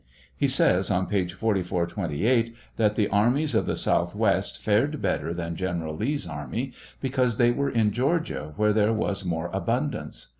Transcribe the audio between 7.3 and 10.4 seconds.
they were in Georgia, where there was more abundance."